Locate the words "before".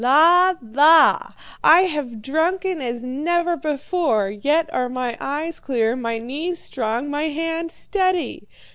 3.55-4.31